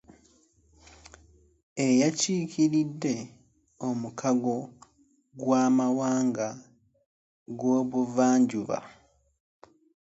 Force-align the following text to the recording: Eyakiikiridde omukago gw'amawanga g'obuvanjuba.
Eyakiikiridde 1.85 3.15
omukago 3.87 4.57
gw'amawanga 5.39 6.47
g'obuvanjuba. 7.59 8.77